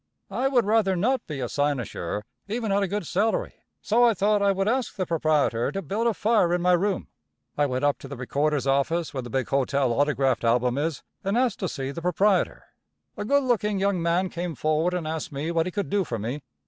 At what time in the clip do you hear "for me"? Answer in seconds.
16.03-16.41